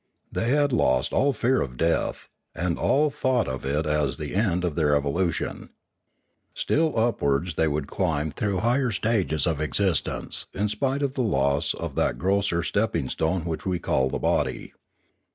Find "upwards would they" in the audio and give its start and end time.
6.97-7.85